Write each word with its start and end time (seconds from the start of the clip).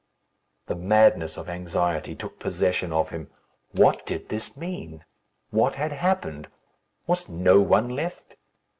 The 0.65 0.75
madness 0.75 1.37
of 1.37 1.47
anxiety 1.47 2.15
took 2.15 2.39
possession 2.39 2.91
of 2.91 3.11
him. 3.11 3.29
What 3.73 4.03
did 4.03 4.29
this 4.29 4.57
mean? 4.57 5.05
What 5.51 5.75
had 5.75 5.91
happened? 5.91 6.47
Was 7.05 7.29
no 7.29 7.61
one 7.61 7.87
left? 7.89 8.35